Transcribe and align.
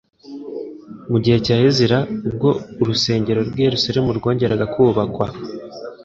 Mu 1.11 1.17
gihe 1.23 1.37
cya 1.45 1.55
Ezira, 1.67 1.97
ubwo 2.27 2.49
urusengero 2.81 3.39
rw'i 3.49 3.61
Yerusalemu 3.67 4.09
rwongeraga 4.17 4.65
kubakwa, 4.73 5.27